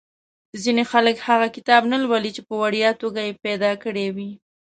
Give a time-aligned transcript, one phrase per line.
[0.63, 4.31] ځینې خلک هغه کتاب نه لولي چې په وړیا توګه یې پیدا کړی وي.